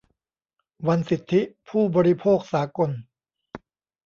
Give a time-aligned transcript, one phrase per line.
[0.87, 2.89] วันสิทธิผู้บริโภคสากล